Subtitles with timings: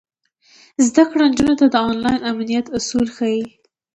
[0.87, 3.43] زده کړه نجونو ته د انلاین امنیت اصول ښيي.